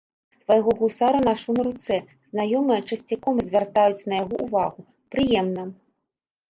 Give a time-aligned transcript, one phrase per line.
[0.43, 1.97] Свайго гусара нашу на руцэ,
[2.37, 4.81] знаёмыя часцяком звяртаюць на яго ўвагу,
[5.17, 5.63] прыемна!